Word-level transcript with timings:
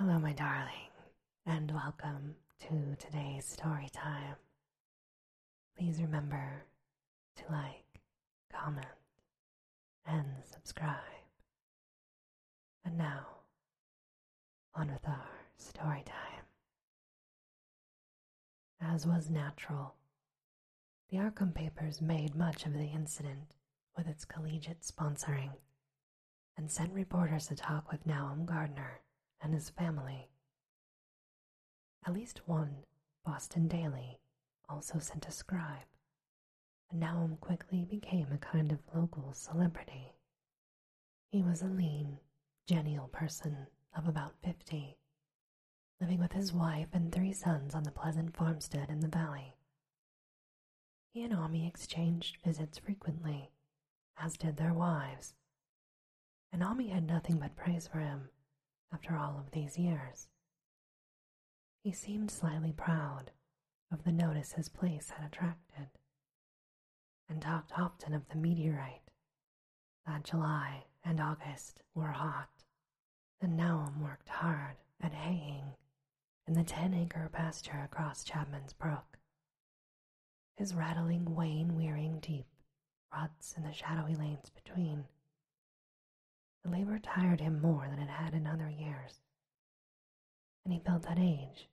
Hello, 0.00 0.16
my 0.16 0.32
darling, 0.32 0.92
and 1.44 1.72
welcome 1.72 2.36
to 2.60 2.94
today's 3.04 3.44
story 3.44 3.88
time. 3.92 4.36
Please 5.76 6.00
remember 6.00 6.62
to 7.34 7.42
like, 7.50 8.00
comment, 8.48 8.86
and 10.06 10.24
subscribe. 10.44 10.94
And 12.84 12.96
now, 12.96 13.26
on 14.76 14.86
with 14.86 15.04
our 15.04 15.30
story 15.56 16.04
time. 16.06 16.44
As 18.80 19.04
was 19.04 19.28
natural, 19.28 19.96
the 21.10 21.16
Arkham 21.16 21.52
papers 21.52 22.00
made 22.00 22.36
much 22.36 22.66
of 22.66 22.72
the 22.72 22.86
incident 22.86 23.56
with 23.96 24.06
its 24.06 24.24
collegiate 24.24 24.82
sponsoring 24.82 25.54
and 26.56 26.70
sent 26.70 26.92
reporters 26.92 27.48
to 27.48 27.56
talk 27.56 27.90
with 27.90 28.06
Nahum 28.06 28.46
Gardner 28.46 29.00
and 29.42 29.54
his 29.54 29.70
family. 29.70 30.28
At 32.06 32.12
least 32.12 32.40
one 32.46 32.84
Boston 33.24 33.68
Daily 33.68 34.20
also 34.68 34.98
sent 34.98 35.26
a 35.26 35.30
scribe, 35.30 35.86
and 36.90 37.00
Nahum 37.00 37.36
quickly 37.36 37.84
became 37.84 38.32
a 38.32 38.38
kind 38.38 38.72
of 38.72 38.78
local 38.94 39.32
celebrity. 39.32 40.12
He 41.30 41.42
was 41.42 41.62
a 41.62 41.66
lean, 41.66 42.18
genial 42.66 43.08
person 43.08 43.66
of 43.96 44.08
about 44.08 44.34
fifty, 44.42 44.96
living 46.00 46.18
with 46.18 46.32
his 46.32 46.52
wife 46.52 46.88
and 46.92 47.12
three 47.12 47.32
sons 47.32 47.74
on 47.74 47.82
the 47.82 47.90
pleasant 47.90 48.36
farmstead 48.36 48.88
in 48.88 49.00
the 49.00 49.08
valley. 49.08 49.54
He 51.12 51.24
and 51.24 51.34
Ammi 51.34 51.66
exchanged 51.66 52.38
visits 52.44 52.78
frequently, 52.78 53.50
as 54.16 54.36
did 54.36 54.56
their 54.56 54.74
wives, 54.74 55.34
and 56.52 56.62
Ammi 56.62 56.90
had 56.90 57.06
nothing 57.06 57.38
but 57.38 57.56
praise 57.56 57.86
for 57.86 57.98
him 57.98 58.30
after 58.92 59.16
all 59.16 59.38
of 59.38 59.50
these 59.50 59.78
years. 59.78 60.28
He 61.82 61.92
seemed 61.92 62.30
slightly 62.30 62.72
proud 62.72 63.30
of 63.92 64.04
the 64.04 64.12
notice 64.12 64.52
his 64.52 64.68
place 64.68 65.10
had 65.10 65.26
attracted, 65.26 65.88
and 67.28 67.40
talked 67.40 67.78
often 67.78 68.12
of 68.14 68.28
the 68.28 68.36
meteorite, 68.36 69.10
that 70.06 70.24
July 70.24 70.84
and 71.04 71.20
August 71.20 71.82
were 71.94 72.12
hot, 72.12 72.64
and 73.40 73.56
Nahum 73.56 74.00
worked 74.02 74.28
hard 74.28 74.76
at 75.00 75.12
haying 75.12 75.74
in 76.46 76.54
the 76.54 76.64
ten 76.64 76.94
acre 76.94 77.28
pasture 77.32 77.82
across 77.84 78.24
Chapman's 78.24 78.72
Brook. 78.72 79.18
His 80.56 80.74
rattling 80.74 81.34
wain 81.34 81.76
wearing 81.76 82.18
deep 82.20 82.46
ruts 83.12 83.54
in 83.56 83.62
the 83.62 83.72
shadowy 83.72 84.14
lanes 84.14 84.50
between 84.50 85.04
labor 86.68 86.98
tired 86.98 87.40
him 87.40 87.60
more 87.60 87.88
than 87.88 87.98
it 87.98 88.08
had 88.10 88.34
in 88.34 88.46
other 88.46 88.68
years, 88.68 89.20
and 90.64 90.72
he 90.72 90.80
felt 90.80 91.02
that 91.02 91.18
age 91.18 91.68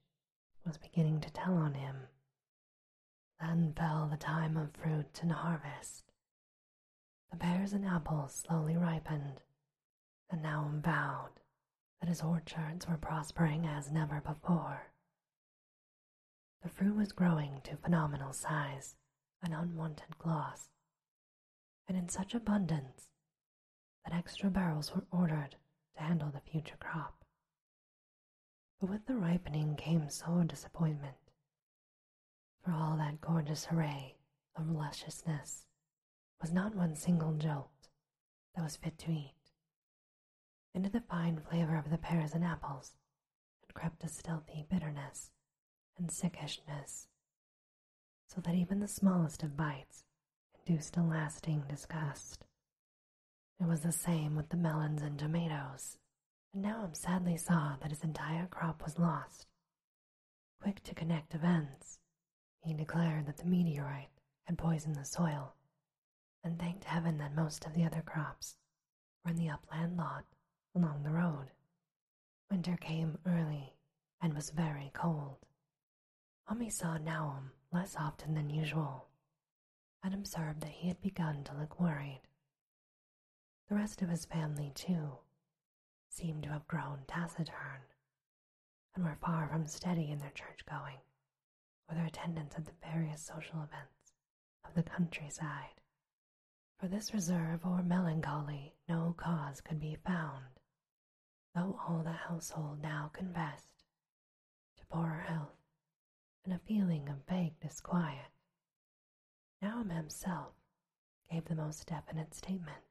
was 0.66 0.78
beginning 0.78 1.22
to 1.22 1.32
tell 1.32 1.56
on 1.56 1.74
him. 1.74 2.08
Then 3.40 3.74
fell 3.74 4.08
the 4.08 4.18
time 4.18 4.58
of 4.58 4.74
fruit 4.74 5.20
and 5.22 5.32
harvest. 5.32 6.12
The 7.32 7.38
pears 7.38 7.74
and 7.74 7.86
apples 7.86 8.34
slowly 8.34 8.78
ripened, 8.78 9.42
and 10.30 10.42
now 10.42 10.72
vowed 10.74 11.40
that 12.00 12.10
his 12.10 12.22
orchards 12.22 12.88
were 12.88 12.98
prospering 12.98 13.66
as 13.66 13.92
never 13.92 14.22
before. 14.22 14.92
The 16.64 16.70
fruit 16.70 16.96
was 16.96 17.12
growing 17.12 17.62
to 17.66 17.78
phenomenal 17.78 18.34
size 18.34 18.96
and 19.44 19.54
unwanted 19.54 20.18
gloss, 20.18 20.70
and 21.88 21.98
in 21.98 22.10
such 22.10 22.34
abundance 22.34 23.12
that 24.06 24.14
extra 24.14 24.50
barrels 24.50 24.94
were 24.96 25.06
ordered 25.12 25.56
to 25.98 26.04
handle 26.04 26.30
the 26.30 26.40
future 26.52 26.78
crop. 26.80 27.26
But 28.80 28.90
with 28.90 29.06
the 29.06 29.16
ripening 29.16 29.76
came 29.76 30.10
sore 30.10 30.44
disappointment, 30.44 31.16
for 32.64 32.72
all 32.72 32.98
that 32.98 33.22
gorgeous 33.22 33.68
array 33.72 34.16
of 34.56 34.70
lusciousness 34.70 35.66
was 36.42 36.52
not 36.52 36.76
one 36.76 36.96
single 36.96 37.34
jolt 37.34 37.90
that 38.56 38.64
was 38.64 38.78
fit 38.78 38.98
to 39.00 39.12
eat. 39.12 39.34
Into 40.74 40.90
the 40.90 41.02
fine 41.02 41.40
flavor 41.40 41.76
of 41.78 41.90
the 41.90 41.98
pears 41.98 42.34
and 42.34 42.44
apples 42.44 42.96
had 43.62 43.74
crept 43.74 44.04
a 44.04 44.10
stealthy 44.10 44.66
bitterness 44.70 45.32
and 45.98 46.12
sickishness, 46.12 47.08
so 48.28 48.42
that 48.42 48.56
even 48.56 48.80
the 48.80 48.88
smallest 48.88 49.42
of 49.44 49.56
bites 49.56 50.04
induced 50.60 50.98
a 50.98 51.02
lasting 51.02 51.64
disgust. 51.70 52.44
It 53.60 53.68
was 53.68 53.82
the 53.82 53.92
same 53.92 54.36
with 54.36 54.50
the 54.50 54.58
melons 54.58 55.02
and 55.02 55.18
tomatoes, 55.18 55.98
and 56.54 56.64
Nahum 56.64 56.94
sadly 56.94 57.38
saw 57.38 57.78
that 57.78 57.90
his 57.92 58.04
entire 58.04 58.48
crop 58.48 58.84
was 58.84 59.00
lost. 59.00 59.48
Quick 60.62 60.84
to 60.84 60.96
connect 60.96 61.34
events, 61.34 62.00
he 62.62 62.74
declared 62.74 63.26
that 63.28 63.38
the 63.38 63.46
meteorite 63.46 64.10
had 64.44 64.58
poisoned 64.58 64.96
the 64.96 65.06
soil, 65.06 65.56
and 66.44 66.60
thanked 66.60 66.84
heaven 66.84 67.18
that 67.18 67.34
most 67.34 67.66
of 67.66 67.74
the 67.74 67.86
other 67.86 68.02
crops 68.02 68.58
were 69.24 69.32
in 69.32 69.38
the 69.38 69.50
upland 69.50 69.96
lot 69.98 70.26
along 70.76 71.04
the 71.04 71.12
road. 71.12 71.52
Winter 72.52 72.78
came 72.78 73.18
early 73.26 73.74
and 74.22 74.34
was 74.34 74.50
very 74.50 74.92
cold. 74.94 75.38
Ammi 76.50 76.72
saw 76.72 76.98
Nahum 76.98 77.52
less 77.72 77.96
often 77.96 78.34
than 78.34 78.50
usual, 78.50 79.08
and 80.04 80.14
observed 80.14 80.62
that 80.62 80.72
he 80.72 80.88
had 80.90 81.02
begun 81.02 81.44
to 81.46 81.54
look 81.54 81.80
worried. 81.80 82.22
The 83.68 83.76
rest 83.76 84.04
of 84.04 84.10
his 84.10 84.26
family, 84.26 84.72
too, 84.76 85.20
seemed 86.08 86.44
to 86.44 86.50
have 86.50 86.68
grown 86.68 87.00
taciturn 87.08 87.82
and 88.94 89.04
were 89.04 89.18
far 89.20 89.48
from 89.48 89.66
steady 89.66 90.12
in 90.12 90.20
their 90.20 90.32
church 90.32 90.66
going 90.70 91.00
or 91.90 91.96
their 91.96 92.06
attendance 92.06 92.56
at 92.56 92.66
the 92.66 92.72
various 92.84 93.22
social 93.24 93.64
events 93.64 94.14
of 94.64 94.76
the 94.76 94.84
countryside. 94.84 95.82
For 96.80 96.88
this 96.88 97.14
reserve 97.14 97.66
or 97.66 97.82
melancholy, 97.82 98.76
no 98.88 99.16
cause 99.18 99.62
could 99.62 99.80
be 99.80 99.96
found, 100.06 100.60
though 101.56 101.80
all 101.88 102.04
the 102.04 102.12
household 102.12 102.82
now 102.82 103.10
confessed 103.14 103.84
to 104.78 104.86
poorer 104.86 105.22
health 105.28 105.58
and 106.44 106.54
a 106.54 106.60
feeling 106.60 107.10
of 107.10 107.26
vague 107.28 107.60
disquiet. 107.60 108.32
Nahum 109.60 109.90
himself 109.90 110.54
gave 111.32 111.46
the 111.46 111.56
most 111.56 111.88
definite 111.88 112.36
statement 112.36 112.85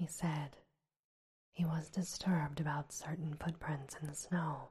he 0.00 0.06
said 0.06 0.56
he 1.52 1.62
was 1.62 1.90
disturbed 1.90 2.58
about 2.58 2.90
certain 2.90 3.34
footprints 3.34 3.94
in 4.00 4.08
the 4.08 4.14
snow. 4.14 4.70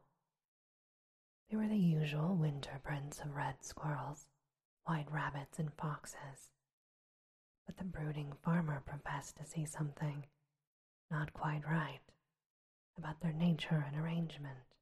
They 1.47 1.56
were 1.56 1.67
the 1.67 1.78
usual 1.78 2.35
winter 2.35 2.79
prints 2.84 3.19
of 3.19 3.35
red 3.35 3.63
squirrels, 3.63 4.25
white 4.85 5.06
rabbits, 5.12 5.59
and 5.59 5.72
foxes. 5.75 6.50
But 7.68 7.78
the 7.78 7.84
brooding 7.84 8.34
farmer 8.41 8.81
professed 8.84 9.38
to 9.38 9.45
see 9.45 9.66
something 9.66 10.25
not 11.12 11.31
quite 11.31 11.62
right 11.69 12.01
about 12.97 13.22
their 13.22 13.34
nature 13.34 13.85
and 13.88 14.03
arrangement. 14.03 14.73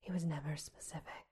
He 0.00 0.10
was 0.10 0.24
never 0.24 0.56
specific, 0.56 1.28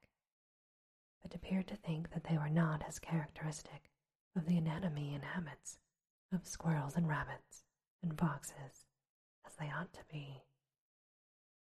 but 1.24 1.34
appeared 1.34 1.66
to 1.66 1.76
think 1.76 2.12
that 2.12 2.22
they 2.22 2.38
were 2.38 2.48
not 2.48 2.84
as 2.86 3.00
characteristic 3.00 3.90
of 4.36 4.46
the 4.46 4.58
anatomy 4.58 5.12
and 5.12 5.24
habits 5.24 5.80
of 6.32 6.46
squirrels 6.46 6.94
and 6.94 7.08
rabbits 7.08 7.64
and 8.02 8.16
boxes 8.16 8.86
as 9.46 9.54
they 9.58 9.70
ought 9.70 9.92
to 9.92 10.04
be. 10.10 10.42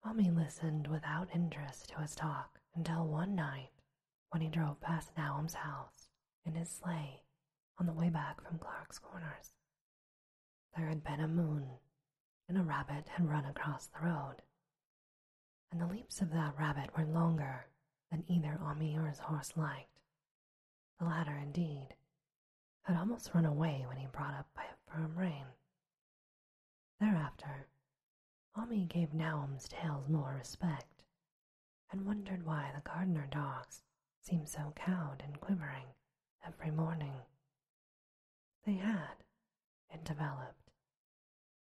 Mommy 0.03 0.29
listened 0.29 0.88
without 0.88 1.34
interest 1.34 1.90
to 1.90 2.01
his 2.01 2.16
talk 2.16 2.59
until 2.75 3.07
one 3.07 3.35
night 3.35 3.72
when 4.29 4.41
he 4.41 4.47
drove 4.47 4.79
past 4.81 5.16
Nahum's 5.16 5.53
house 5.56 6.09
in 6.46 6.56
his 6.56 6.69
sleigh 6.69 7.23
on 7.79 7.85
the 7.85 7.94
way 7.94 8.09
back 8.09 8.41
from 8.41 8.59
Clark's 8.59 9.00
Corners. 9.00 9.51
There 10.75 10.88
had 10.88 11.03
been 11.03 11.22
a 11.22 11.28
moon, 11.28 11.79
and 12.47 12.57
a 12.57 12.63
rabbit 12.63 13.07
had 13.07 13.29
run 13.29 13.46
across 13.46 13.88
the 13.88 14.06
road, 14.06 14.41
and 15.72 15.81
the 15.81 15.88
leaps 15.88 16.22
of 16.22 16.31
that 16.31 16.58
rabbit 16.58 16.96
were 16.97 17.05
longer 17.05 17.67
than 18.11 18.23
either 18.28 18.59
Ammi 18.61 18.97
or 18.97 19.08
his 19.08 19.20
horse 19.20 19.53
liked. 19.55 19.99
The 20.99 21.05
latter, 21.05 21.35
indeed, 21.35 21.96
had 22.84 22.97
almost 22.97 23.34
run 23.34 23.46
away 23.46 23.85
when 23.88 23.97
he 23.97 24.05
brought 24.08 24.35
up 24.35 24.47
by 24.53 24.64
a 24.64 24.91
firm 24.91 25.17
rein. 25.17 25.46
Thereafter, 27.00 27.68
Ammi 28.56 28.88
gave 28.88 29.14
Nahum's 29.14 29.68
tales 29.68 30.08
more 30.08 30.34
respect, 30.34 31.03
and 31.92 32.06
wondered 32.06 32.46
why 32.46 32.72
the 32.74 32.82
Gardner 32.82 33.28
dogs 33.28 33.84
seemed 34.22 34.47
so 34.47 34.72
cowed 34.76 35.22
and 35.22 35.40
quivering 35.42 35.88
every 36.46 36.72
morning. 36.72 37.22
They 38.66 38.76
had, 38.76 39.24
it 39.90 40.03
developed, 40.06 40.72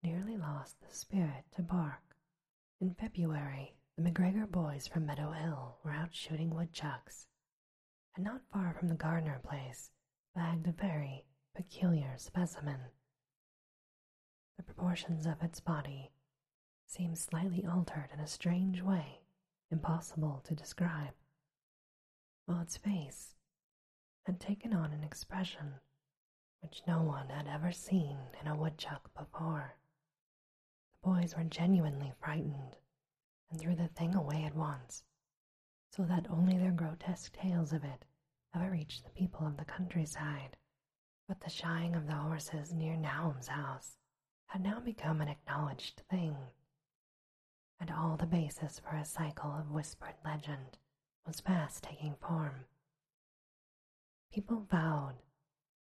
nearly 0.02 0.36
lost 0.36 0.80
the 0.80 0.92
spirit 0.92 1.44
to 1.52 1.62
bark. 1.62 2.16
In 2.80 2.94
February, 2.94 3.76
the 3.96 4.02
McGregor 4.02 4.50
boys 4.50 4.88
from 4.88 5.06
Meadow 5.06 5.30
Hill 5.30 5.78
were 5.84 5.92
out 5.92 6.14
shooting 6.14 6.50
woodchucks, 6.54 7.28
and 8.16 8.24
not 8.24 8.42
far 8.52 8.74
from 8.74 8.88
the 8.88 8.96
Gardner 8.96 9.40
place 9.44 9.90
bagged 10.34 10.66
a 10.66 10.72
very 10.72 11.24
peculiar 11.54 12.18
specimen 12.18 12.90
the 14.62 14.74
proportions 14.74 15.26
of 15.26 15.42
its 15.42 15.58
body 15.58 16.12
seemed 16.86 17.18
slightly 17.18 17.66
altered 17.66 18.08
in 18.12 18.20
a 18.20 18.26
strange 18.28 18.80
way 18.80 19.18
impossible 19.72 20.40
to 20.44 20.54
describe, 20.54 21.14
while 22.44 22.60
its 22.60 22.76
face 22.76 23.34
had 24.24 24.38
taken 24.38 24.72
on 24.72 24.92
an 24.92 25.02
expression 25.02 25.80
which 26.60 26.82
no 26.86 27.02
one 27.02 27.28
had 27.28 27.48
ever 27.48 27.72
seen 27.72 28.16
in 28.40 28.46
a 28.46 28.54
woodchuck 28.54 29.12
before. 29.14 29.74
The 30.92 31.08
boys 31.08 31.36
were 31.36 31.42
genuinely 31.42 32.12
frightened 32.20 32.76
and 33.50 33.60
threw 33.60 33.74
the 33.74 33.88
thing 33.88 34.14
away 34.14 34.44
at 34.44 34.54
once, 34.54 35.02
so 35.90 36.04
that 36.04 36.30
only 36.30 36.56
their 36.56 36.70
grotesque 36.70 37.32
tales 37.32 37.72
of 37.72 37.82
it 37.82 38.04
ever 38.54 38.70
reached 38.70 39.02
the 39.02 39.10
people 39.10 39.44
of 39.44 39.56
the 39.56 39.64
countryside. 39.64 40.56
But 41.26 41.40
the 41.40 41.50
shying 41.50 41.96
of 41.96 42.06
the 42.06 42.14
horses 42.14 42.72
near 42.72 42.96
Nahum's 42.96 43.48
house 43.48 43.96
had 44.52 44.62
now 44.62 44.78
become 44.80 45.22
an 45.22 45.28
acknowledged 45.28 46.02
thing, 46.10 46.36
and 47.80 47.90
all 47.90 48.18
the 48.18 48.26
basis 48.26 48.78
for 48.78 48.94
a 48.94 49.02
cycle 49.02 49.50
of 49.50 49.70
whispered 49.70 50.14
legend 50.26 50.76
was 51.26 51.40
fast 51.40 51.82
taking 51.82 52.14
form. 52.16 52.66
People 54.30 54.66
vowed 54.70 55.14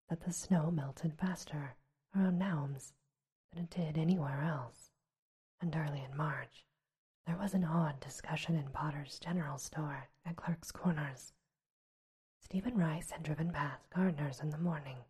that 0.09 0.23
the 0.23 0.33
snow 0.33 0.71
melted 0.71 1.13
faster 1.19 1.77
around 2.17 2.39
Nahum's 2.39 2.95
than 3.53 3.65
it 3.65 3.71
did 3.71 3.99
anywhere 3.99 4.41
else, 4.43 4.91
and 5.61 5.77
early 5.77 6.03
in 6.03 6.17
March 6.17 6.65
there 7.27 7.37
was 7.37 7.53
an 7.53 7.65
odd 7.65 8.01
discussion 8.01 8.57
in 8.57 8.71
Potter's 8.71 9.19
general 9.19 9.59
store 9.59 10.09
at 10.25 10.37
Clark's 10.37 10.73
Corners. 10.73 11.35
Stephen 12.41 12.75
Rice 12.79 13.11
had 13.11 13.23
driven 13.23 13.53
past 13.53 13.91
Gardner's 13.91 14.41
in 14.41 14.49
the 14.49 14.57
morning 14.57 15.05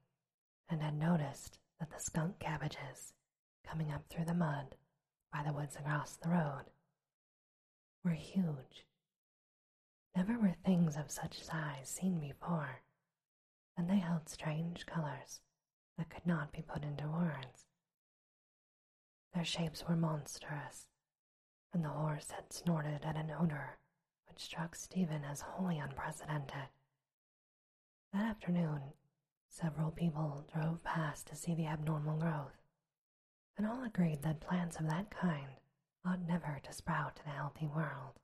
and 0.68 0.82
had 0.82 0.98
noticed 0.98 1.60
that 1.78 1.92
the 1.92 2.00
skunk 2.00 2.40
cabbages 2.40 3.12
coming 3.66 3.92
up 3.92 4.04
through 4.08 4.24
the 4.24 4.34
mud 4.34 4.76
by 5.32 5.42
the 5.42 5.52
woods 5.52 5.76
across 5.76 6.16
the 6.16 6.28
road 6.28 6.64
were 8.04 8.12
huge. 8.12 8.86
Never 10.14 10.38
were 10.38 10.54
things 10.64 10.96
of 10.96 11.10
such 11.10 11.42
size 11.42 11.88
seen 11.88 12.20
before, 12.20 12.82
and 13.76 13.90
they 13.90 13.98
held 13.98 14.28
strange 14.28 14.86
colors 14.86 15.40
that 15.98 16.08
could 16.08 16.26
not 16.26 16.52
be 16.52 16.62
put 16.62 16.84
into 16.84 17.08
words. 17.08 17.66
Their 19.34 19.44
shapes 19.44 19.84
were 19.86 19.96
monstrous, 19.96 20.86
and 21.72 21.84
the 21.84 21.90
horse 21.90 22.30
had 22.30 22.52
snorted 22.52 23.04
at 23.04 23.16
an 23.16 23.30
odor 23.30 23.78
which 24.28 24.40
struck 24.40 24.74
Stephen 24.74 25.24
as 25.24 25.40
wholly 25.40 25.78
unprecedented. 25.78 26.68
That 28.12 28.24
afternoon, 28.24 28.80
several 29.48 29.90
people 29.90 30.46
drove 30.52 30.82
past 30.84 31.26
to 31.26 31.36
see 31.36 31.54
the 31.54 31.66
abnormal 31.66 32.18
growth, 32.18 32.56
and 33.56 33.66
all 33.66 33.84
agreed 33.84 34.22
that 34.22 34.40
plants 34.40 34.76
of 34.78 34.88
that 34.88 35.10
kind 35.10 35.60
ought 36.04 36.26
never 36.26 36.60
to 36.62 36.72
sprout 36.72 37.20
in 37.24 37.30
a 37.30 37.34
healthy 37.34 37.66
world. 37.66 38.20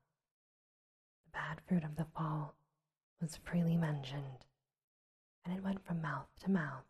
The 1.25 1.33
bad 1.33 1.61
fruit 1.67 1.85
of 1.85 1.97
the 1.97 2.07
fall 2.17 2.55
was 3.21 3.37
freely 3.37 3.77
mentioned, 3.77 4.45
and 5.45 5.57
it 5.57 5.65
went 5.65 5.85
from 5.85 6.03
mouth 6.03 6.29
to 6.41 6.51
mouth 6.51 6.85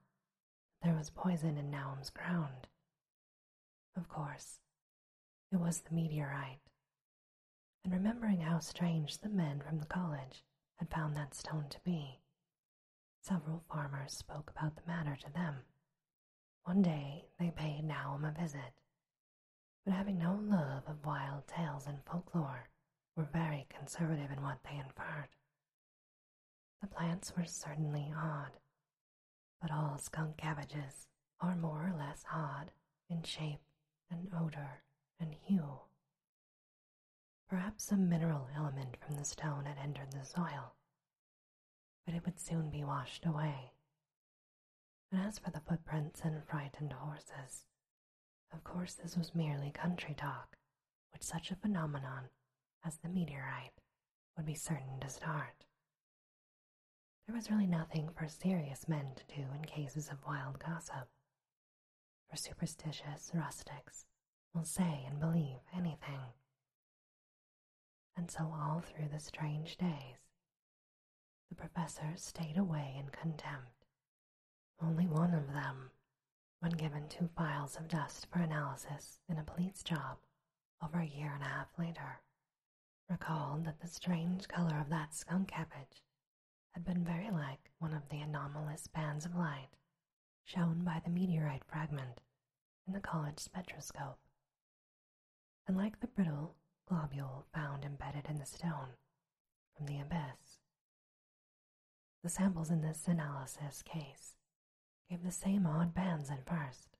that 0.80 0.88
there 0.88 0.96
was 0.96 1.10
poison 1.10 1.56
in 1.56 1.70
Nahum's 1.70 2.10
ground. 2.10 2.66
Of 3.96 4.08
course, 4.08 4.60
it 5.50 5.56
was 5.60 5.80
the 5.80 5.94
meteorite. 5.94 6.58
And 7.84 7.92
remembering 7.92 8.40
how 8.40 8.58
strange 8.60 9.18
the 9.18 9.28
men 9.28 9.60
from 9.60 9.78
the 9.78 9.86
college 9.86 10.44
had 10.76 10.90
found 10.90 11.16
that 11.16 11.34
stone 11.34 11.66
to 11.70 11.80
be, 11.84 12.20
several 13.20 13.62
farmers 13.68 14.12
spoke 14.12 14.50
about 14.50 14.76
the 14.76 14.86
matter 14.86 15.16
to 15.16 15.32
them. 15.32 15.64
One 16.64 16.82
day 16.82 17.26
they 17.38 17.50
paid 17.50 17.84
Nahum 17.84 18.24
a 18.24 18.30
visit, 18.30 18.72
but 19.84 19.94
having 19.94 20.18
no 20.18 20.34
love 20.34 20.84
of 20.86 21.04
wild 21.04 21.46
tales 21.48 21.86
and 21.86 22.04
folklore, 22.04 22.68
were 23.16 23.24
very 23.24 23.66
conservative 23.68 24.30
in 24.30 24.42
what 24.42 24.62
they 24.64 24.76
inferred. 24.78 25.28
The 26.80 26.86
plants 26.86 27.36
were 27.36 27.44
certainly 27.44 28.12
odd, 28.16 28.52
but 29.60 29.70
all 29.70 29.98
skunk 29.98 30.36
cabbages 30.36 31.06
are 31.40 31.56
more 31.56 31.86
or 31.86 31.92
less 31.98 32.24
odd 32.32 32.70
in 33.10 33.22
shape 33.22 33.60
and 34.10 34.28
odor 34.34 34.82
and 35.20 35.34
hue. 35.34 35.80
Perhaps 37.48 37.84
some 37.84 38.08
mineral 38.08 38.48
element 38.56 38.96
from 39.04 39.16
the 39.16 39.24
stone 39.24 39.66
had 39.66 39.78
entered 39.78 40.12
the 40.12 40.24
soil, 40.24 40.74
but 42.06 42.14
it 42.14 42.24
would 42.24 42.40
soon 42.40 42.70
be 42.70 42.84
washed 42.84 43.26
away. 43.26 43.72
And 45.12 45.20
as 45.26 45.38
for 45.38 45.50
the 45.50 45.60
footprints 45.60 46.22
and 46.22 46.42
frightened 46.42 46.94
horses, 46.94 47.66
of 48.50 48.64
course 48.64 48.94
this 48.94 49.14
was 49.14 49.34
merely 49.34 49.70
country 49.70 50.14
talk, 50.14 50.56
which 51.12 51.22
such 51.22 51.50
a 51.50 51.56
phenomenon 51.56 52.30
as 52.82 52.96
the 52.96 53.10
meteorite 53.10 53.78
would 54.36 54.46
be 54.46 54.54
certain 54.54 54.98
to 55.00 55.10
start. 55.10 55.66
There 57.26 57.36
was 57.36 57.50
really 57.50 57.66
nothing 57.66 58.08
for 58.08 58.26
serious 58.26 58.88
men 58.88 59.14
to 59.14 59.36
do 59.36 59.42
in 59.54 59.66
cases 59.66 60.08
of 60.08 60.24
wild 60.26 60.58
gossip, 60.58 61.08
for 62.30 62.36
superstitious 62.36 63.30
rustics 63.34 64.06
will 64.54 64.64
say 64.64 65.04
and 65.06 65.20
believe 65.20 65.60
anything. 65.76 66.32
And 68.16 68.30
so, 68.30 68.44
all 68.44 68.80
through 68.80 69.08
the 69.08 69.20
strange 69.20 69.76
days, 69.76 70.30
the 71.50 71.54
professor 71.54 72.14
stayed 72.16 72.56
away 72.56 72.96
in 72.98 73.10
contempt. 73.10 73.81
Only 74.82 75.06
one 75.06 75.32
of 75.32 75.52
them, 75.52 75.90
when 76.58 76.73
given 76.73 77.08
two 77.08 77.29
files 77.37 77.76
of 77.76 77.87
dust 77.88 78.26
for 78.26 78.40
analysis 78.40 79.20
in 79.29 79.38
a 79.38 79.44
police 79.44 79.82
job 79.82 80.19
over 80.82 80.99
a 80.99 81.06
year 81.06 81.32
and 81.32 81.43
a 81.43 81.46
half 81.46 81.69
later, 81.79 82.20
recalled 83.08 83.64
that 83.64 83.81
the 83.81 83.87
strange 83.87 84.49
color 84.49 84.79
of 84.81 84.90
that 84.90 85.14
skunk 85.14 85.49
cabbage 85.49 86.02
had 86.73 86.84
been 86.84 87.05
very 87.05 87.31
like 87.31 87.70
one 87.79 87.94
of 87.94 88.08
the 88.08 88.20
anomalous 88.20 88.88
bands 88.88 89.25
of 89.25 89.37
light 89.37 89.69
shown 90.44 90.82
by 90.82 91.00
the 91.05 91.11
meteorite 91.11 91.64
fragment 91.64 92.20
in 92.87 92.93
the 92.93 93.00
college 93.00 93.38
spectroscope 93.38 94.19
and 95.69 95.76
like 95.76 96.00
the 96.00 96.08
brittle 96.08 96.56
globule 96.88 97.46
found 97.55 97.84
embedded 97.84 98.26
in 98.29 98.38
the 98.38 98.46
stone 98.46 98.96
from 99.76 99.87
the 99.87 100.00
abyss. 100.00 100.58
The 102.25 102.29
samples 102.29 102.70
in 102.70 102.82
this 102.82 103.06
analysis 103.06 103.82
case 103.82 104.37
gave 105.12 105.22
the 105.24 105.30
same 105.30 105.66
odd 105.66 105.92
bands 105.92 106.30
at 106.30 106.46
first, 106.46 106.96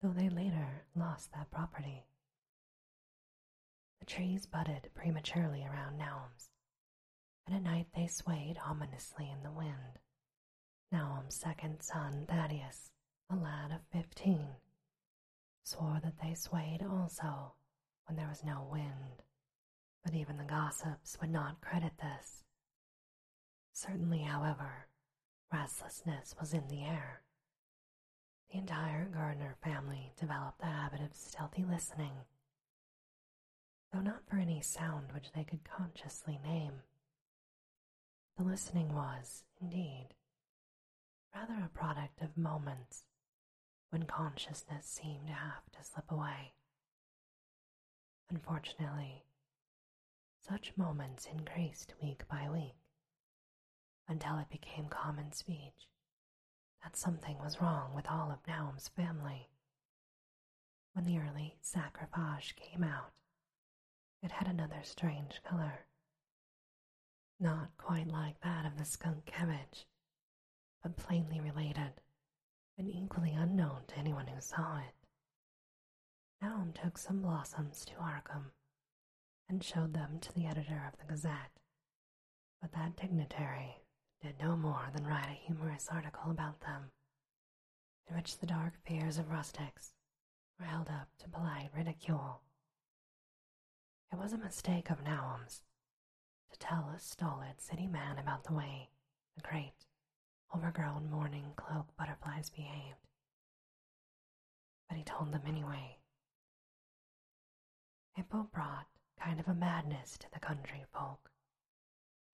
though 0.00 0.14
they 0.16 0.30
later 0.30 0.84
lost 0.96 1.30
that 1.34 1.50
property. 1.50 2.06
The 3.98 4.06
trees 4.06 4.46
budded 4.46 4.88
prematurely 4.94 5.62
around 5.62 5.98
Nahum's, 5.98 6.48
and 7.46 7.54
at 7.54 7.62
night 7.62 7.88
they 7.94 8.06
swayed 8.06 8.56
ominously 8.66 9.28
in 9.30 9.42
the 9.42 9.50
wind. 9.50 9.98
Nahum's 10.90 11.34
second 11.34 11.82
son, 11.82 12.24
Thaddeus, 12.26 12.90
a 13.28 13.36
lad 13.36 13.70
of 13.70 13.80
fifteen, 13.92 14.48
swore 15.62 16.00
that 16.02 16.22
they 16.22 16.32
swayed 16.32 16.80
also 16.82 17.52
when 18.06 18.16
there 18.16 18.28
was 18.30 18.42
no 18.42 18.66
wind, 18.72 19.24
but 20.02 20.14
even 20.14 20.38
the 20.38 20.44
gossips 20.44 21.18
would 21.20 21.30
not 21.30 21.60
credit 21.60 21.92
this. 22.00 22.44
Certainly, 23.74 24.20
however, 24.20 24.86
restlessness 25.52 26.34
was 26.38 26.54
in 26.54 26.68
the 26.68 26.82
air. 26.82 27.22
The 28.50 28.58
entire 28.58 29.06
Gardner 29.06 29.56
family 29.62 30.12
developed 30.18 30.60
the 30.60 30.66
habit 30.66 31.00
of 31.00 31.14
stealthy 31.14 31.64
listening, 31.64 32.12
though 33.92 34.00
not 34.00 34.26
for 34.28 34.36
any 34.36 34.60
sound 34.60 35.12
which 35.12 35.32
they 35.32 35.44
could 35.44 35.64
consciously 35.64 36.38
name. 36.44 36.82
The 38.36 38.44
listening 38.44 38.94
was, 38.94 39.44
indeed, 39.60 40.08
rather 41.34 41.64
a 41.64 41.68
product 41.78 42.22
of 42.22 42.36
moments 42.36 43.04
when 43.90 44.04
consciousness 44.04 44.86
seemed 44.86 45.26
to 45.26 45.32
have 45.32 45.70
to 45.72 45.84
slip 45.84 46.10
away. 46.10 46.54
Unfortunately, 48.30 49.24
such 50.40 50.76
moments 50.76 51.26
increased 51.26 51.94
week 52.00 52.22
by 52.28 52.48
week 52.50 52.79
until 54.10 54.38
it 54.38 54.50
became 54.50 54.88
common 54.88 55.32
speech 55.32 55.88
that 56.82 56.96
something 56.96 57.38
was 57.38 57.60
wrong 57.60 57.94
with 57.94 58.10
all 58.10 58.30
of 58.32 58.46
Nahum's 58.46 58.88
family. 58.88 59.48
When 60.92 61.04
the 61.04 61.18
early 61.18 61.56
saxifrage 61.62 62.56
came 62.56 62.82
out, 62.82 63.12
it 64.22 64.32
had 64.32 64.48
another 64.48 64.80
strange 64.82 65.40
color. 65.42 65.86
Not 67.38 67.70
quite 67.78 68.08
like 68.08 68.40
that 68.40 68.66
of 68.66 68.76
the 68.76 68.84
skunk 68.84 69.26
cabbage, 69.26 69.86
but 70.82 70.96
plainly 70.96 71.40
related 71.40 71.92
and 72.76 72.88
equally 72.88 73.32
unknown 73.32 73.82
to 73.88 73.98
anyone 73.98 74.26
who 74.26 74.40
saw 74.40 74.78
it. 74.78 74.94
Nahum 76.42 76.72
took 76.72 76.98
some 76.98 77.20
blossoms 77.22 77.84
to 77.84 77.92
Arkham 77.94 78.52
and 79.48 79.62
showed 79.62 79.94
them 79.94 80.18
to 80.20 80.32
the 80.32 80.46
editor 80.46 80.90
of 80.90 80.98
the 80.98 81.06
Gazette, 81.06 81.52
but 82.60 82.72
that 82.72 82.96
dignitary 82.96 83.82
did 84.22 84.38
no 84.40 84.56
more 84.56 84.88
than 84.94 85.06
write 85.06 85.28
a 85.28 85.46
humorous 85.46 85.88
article 85.90 86.30
about 86.30 86.60
them, 86.60 86.90
in 88.08 88.16
which 88.16 88.38
the 88.38 88.46
dark 88.46 88.74
fears 88.84 89.18
of 89.18 89.30
rustics 89.30 89.94
were 90.58 90.66
held 90.66 90.88
up 90.88 91.08
to 91.18 91.28
polite 91.28 91.70
ridicule. 91.74 92.42
It 94.12 94.18
was 94.18 94.32
a 94.32 94.38
mistake 94.38 94.90
of 94.90 95.02
Nahum's 95.02 95.62
to 96.52 96.58
tell 96.58 96.90
a 96.94 96.98
stolid 96.98 97.60
city 97.60 97.86
man 97.86 98.18
about 98.18 98.44
the 98.44 98.52
way 98.52 98.90
the 99.36 99.42
great, 99.42 99.86
overgrown 100.54 101.10
mourning 101.10 101.52
cloak 101.56 101.86
butterflies 101.96 102.50
behaved. 102.50 103.06
But 104.88 104.98
he 104.98 105.04
told 105.04 105.32
them 105.32 105.42
anyway. 105.46 105.96
Hippo 108.14 108.48
brought 108.52 108.88
kind 109.18 109.38
of 109.38 109.48
a 109.48 109.54
madness 109.54 110.18
to 110.18 110.26
the 110.32 110.40
country 110.40 110.84
folk, 110.92 111.29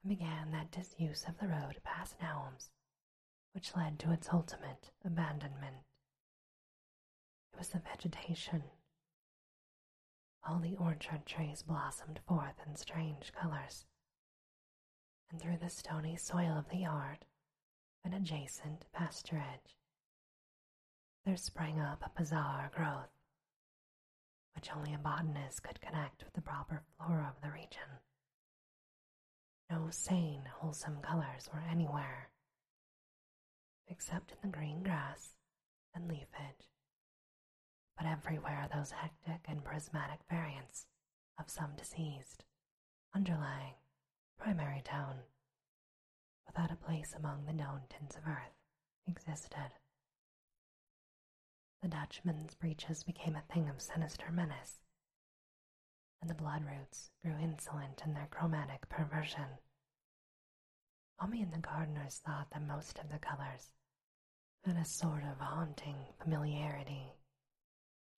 began 0.06 0.52
that 0.52 0.70
disuse 0.70 1.24
of 1.28 1.38
the 1.38 1.48
road 1.48 1.80
past 1.82 2.18
Nahum's, 2.20 2.70
which 3.52 3.74
led 3.76 3.98
to 3.98 4.12
its 4.12 4.28
ultimate 4.32 4.90
abandonment. 5.04 5.84
It 7.52 7.58
was 7.58 7.68
the 7.68 7.80
vegetation. 7.80 8.62
All 10.48 10.58
the 10.60 10.76
orchard 10.76 11.26
trees 11.26 11.62
blossomed 11.62 12.20
forth 12.26 12.54
in 12.66 12.76
strange 12.76 13.32
colors, 13.32 13.84
and 15.30 15.40
through 15.40 15.58
the 15.58 15.70
stony 15.70 16.16
soil 16.16 16.56
of 16.56 16.68
the 16.68 16.78
yard 16.78 17.24
and 18.04 18.14
adjacent 18.14 18.86
pasturage, 18.92 19.74
there 21.24 21.36
sprang 21.36 21.80
up 21.80 22.02
a 22.04 22.20
bizarre 22.20 22.70
growth, 22.72 23.10
which 24.54 24.70
only 24.74 24.94
a 24.94 24.98
botanist 24.98 25.64
could 25.64 25.80
connect 25.80 26.22
with 26.22 26.34
the 26.34 26.40
proper 26.40 26.84
flora 26.96 27.34
of 27.34 27.42
the 27.42 27.52
region. 27.52 27.98
No 29.70 29.90
sane, 29.90 30.44
wholesome 30.58 31.00
colors 31.02 31.48
were 31.52 31.60
anywhere, 31.60 32.30
except 33.88 34.32
in 34.32 34.38
the 34.42 34.56
green 34.56 34.82
grass 34.82 35.36
and 35.94 36.08
leafage, 36.08 36.70
but 37.96 38.06
everywhere 38.06 38.68
those 38.72 38.92
hectic 38.92 39.44
and 39.48 39.64
prismatic 39.64 40.20
variants 40.30 40.86
of 41.38 41.50
some 41.50 41.74
diseased, 41.76 42.44
underlying, 43.14 43.74
primary 44.38 44.82
tone, 44.82 45.24
without 46.46 46.70
a 46.70 46.76
place 46.76 47.12
among 47.14 47.44
the 47.44 47.52
known 47.52 47.82
tints 47.88 48.16
of 48.16 48.26
earth, 48.26 48.54
existed. 49.06 49.72
The 51.82 51.88
Dutchman's 51.88 52.54
breeches 52.54 53.02
became 53.02 53.36
a 53.36 53.52
thing 53.52 53.68
of 53.68 53.80
sinister 53.82 54.30
menace, 54.30 54.78
and 56.26 56.36
the 56.36 56.42
bloodroots 56.42 57.10
grew 57.22 57.38
insolent 57.40 58.02
in 58.04 58.12
their 58.12 58.26
chromatic 58.32 58.88
perversion. 58.88 59.46
Tommy 61.20 61.40
and 61.40 61.52
the 61.52 61.58
Gardners 61.58 62.18
thought 62.18 62.50
that 62.50 62.66
most 62.66 62.98
of 62.98 63.08
the 63.08 63.18
colors 63.20 63.74
had 64.64 64.76
a 64.76 64.84
sort 64.84 65.22
of 65.22 65.38
haunting 65.38 65.94
familiarity, 66.20 67.12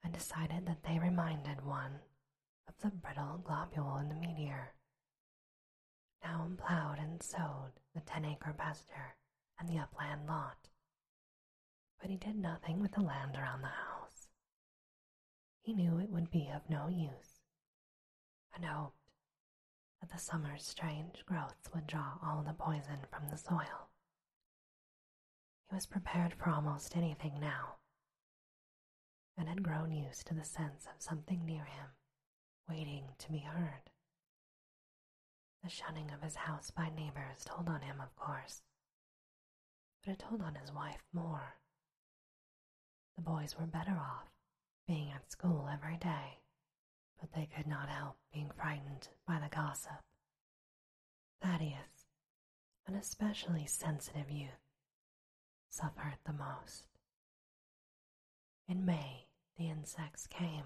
and 0.02 0.14
decided 0.14 0.64
that 0.64 0.82
they 0.84 0.98
reminded 0.98 1.62
one 1.66 2.00
of 2.66 2.74
the 2.80 2.88
brittle 2.96 3.42
globule 3.44 3.98
in 3.98 4.08
the 4.08 4.14
meteor. 4.14 4.72
Nahum 6.24 6.56
plowed 6.56 6.98
and 6.98 7.22
sowed 7.22 7.72
the 7.94 8.00
ten 8.00 8.24
acre 8.24 8.54
pasture 8.56 9.16
and 9.60 9.68
the 9.68 9.78
upland 9.78 10.26
lot, 10.26 10.70
but 12.00 12.08
he 12.08 12.16
did 12.16 12.36
nothing 12.36 12.80
with 12.80 12.92
the 12.92 13.02
land 13.02 13.36
around 13.36 13.60
the 13.60 13.66
house. 13.66 14.28
He 15.60 15.74
knew 15.74 15.98
it 15.98 16.08
would 16.08 16.30
be 16.30 16.50
of 16.54 16.70
no 16.70 16.88
use, 16.88 17.37
and 18.58 18.66
hoped 18.66 18.96
that 20.00 20.10
the 20.10 20.18
summer's 20.18 20.66
strange 20.66 21.24
growths 21.24 21.70
would 21.72 21.86
draw 21.86 22.18
all 22.22 22.42
the 22.42 22.52
poison 22.52 22.98
from 23.10 23.28
the 23.28 23.38
soil. 23.38 23.88
He 25.68 25.74
was 25.74 25.86
prepared 25.86 26.34
for 26.34 26.50
almost 26.50 26.96
anything 26.96 27.38
now, 27.40 27.76
and 29.36 29.48
had 29.48 29.62
grown 29.62 29.92
used 29.92 30.26
to 30.26 30.34
the 30.34 30.44
sense 30.44 30.86
of 30.86 31.00
something 31.00 31.44
near 31.46 31.64
him, 31.64 31.90
waiting 32.68 33.04
to 33.18 33.30
be 33.30 33.38
heard. 33.38 33.90
The 35.62 35.70
shunning 35.70 36.10
of 36.10 36.22
his 36.22 36.36
house 36.36 36.70
by 36.70 36.90
neighbors 36.90 37.44
told 37.44 37.68
on 37.68 37.82
him, 37.82 38.00
of 38.00 38.14
course, 38.16 38.62
but 40.04 40.12
it 40.12 40.18
told 40.18 40.42
on 40.42 40.54
his 40.56 40.72
wife 40.72 41.02
more. 41.12 41.56
The 43.16 43.22
boys 43.22 43.56
were 43.58 43.66
better 43.66 43.98
off 43.98 44.30
being 44.86 45.10
at 45.12 45.30
school 45.30 45.68
every 45.70 45.96
day, 45.98 46.40
but 47.20 47.32
they 47.32 47.46
could 47.46 47.66
not 47.66 47.88
help 47.88 48.16
being 48.32 48.50
frightened 48.50 49.08
by 49.26 49.38
the 49.40 49.54
gossip. 49.54 50.00
Thaddeus, 51.42 52.06
an 52.86 52.94
especially 52.94 53.66
sensitive 53.66 54.30
youth, 54.30 54.62
suffered 55.70 56.18
the 56.24 56.32
most. 56.32 56.84
In 58.68 58.84
May, 58.84 59.26
the 59.56 59.68
insects 59.68 60.26
came, 60.26 60.64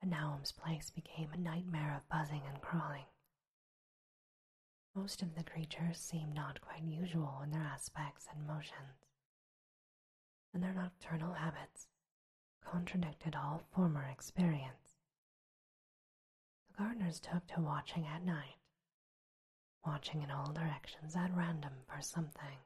and 0.00 0.10
Nahum's 0.10 0.52
place 0.52 0.90
became 0.90 1.30
a 1.32 1.38
nightmare 1.38 1.94
of 1.96 2.08
buzzing 2.08 2.42
and 2.48 2.60
crawling. 2.60 3.06
Most 4.94 5.22
of 5.22 5.34
the 5.34 5.44
creatures 5.44 5.98
seemed 5.98 6.34
not 6.34 6.60
quite 6.60 6.82
usual 6.82 7.40
in 7.44 7.50
their 7.50 7.62
aspects 7.62 8.26
and 8.32 8.46
motions, 8.46 9.06
and 10.52 10.62
their 10.62 10.72
nocturnal 10.72 11.34
habits 11.34 11.86
contradicted 12.64 13.34
all 13.36 13.62
former 13.74 14.04
experience. 14.10 14.87
Gardners 16.78 17.20
took 17.20 17.44
to 17.48 17.60
watching 17.60 18.06
at 18.06 18.24
night, 18.24 18.54
watching 19.84 20.22
in 20.22 20.30
all 20.30 20.52
directions 20.52 21.16
at 21.16 21.34
random 21.34 21.72
for 21.88 22.00
something, 22.00 22.58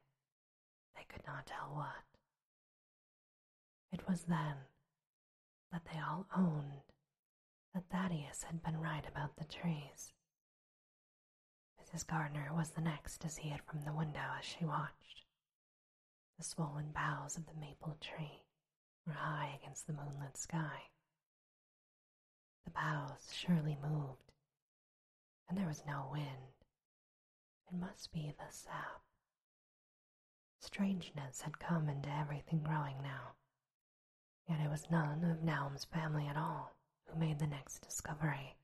they 0.95 1.03
could 1.09 1.25
not 1.25 1.47
tell 1.47 1.73
what. 1.73 2.03
It 3.91 4.07
was 4.07 4.23
then 4.23 4.55
that 5.71 5.85
they 5.85 5.99
all 5.99 6.27
owned 6.37 6.83
that 7.73 7.89
Thaddeus 7.89 8.43
had 8.43 8.61
been 8.61 8.79
right 8.79 9.07
about 9.07 9.35
the 9.35 9.45
trees. 9.45 10.13
Mrs. 11.81 12.05
Gardner 12.05 12.51
was 12.53 12.69
the 12.69 12.81
next 12.81 13.19
to 13.21 13.29
see 13.29 13.49
it 13.49 13.61
from 13.65 13.83
the 13.83 13.93
window 13.93 14.35
as 14.37 14.45
she 14.45 14.63
watched. 14.63 15.25
The 16.37 16.43
swollen 16.43 16.91
boughs 16.91 17.35
of 17.35 17.47
the 17.47 17.59
maple 17.59 17.97
tree 17.99 18.43
were 19.07 19.13
high 19.13 19.57
against 19.59 19.87
the 19.87 19.93
moonlit 19.93 20.37
sky. 20.37 20.83
The 22.65 22.71
boughs 22.71 23.33
surely 23.33 23.77
moved, 23.81 24.31
and 25.47 25.57
there 25.57 25.67
was 25.67 25.85
no 25.85 26.09
wind. 26.11 26.53
It 27.67 27.73
must 27.73 28.11
be 28.11 28.33
the 28.37 28.49
sap. 28.51 29.01
Strangeness 30.59 31.41
had 31.41 31.59
come 31.59 31.89
into 31.89 32.09
everything 32.09 32.63
growing 32.63 33.01
now, 33.01 33.35
yet 34.47 34.59
it 34.59 34.69
was 34.69 34.89
none 34.91 35.23
of 35.23 35.43
Nahum's 35.43 35.85
family 35.85 36.27
at 36.27 36.37
all 36.37 36.75
who 37.05 37.19
made 37.19 37.39
the 37.39 37.47
next 37.47 37.79
discovery. 37.79 38.57